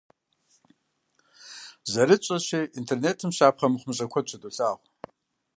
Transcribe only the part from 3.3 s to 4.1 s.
щапхъэ мыхъумыщӏэ